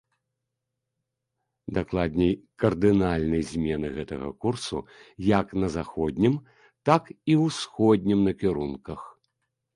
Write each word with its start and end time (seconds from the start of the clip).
Дакладней, 1.77 2.33
кардынальнай 2.63 3.43
змены 3.51 3.87
гэтага 3.99 4.29
курсу 4.47 4.77
як 5.37 5.47
на 5.65 5.71
заходнім, 5.77 6.35
так 6.93 7.03
і 7.35 7.39
ўсходнім 7.45 8.19
накірунках. 8.31 8.99